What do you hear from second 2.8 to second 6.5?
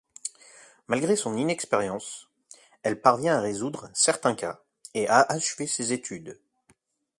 elle parvient à résoudre certains cas et à achever ses études.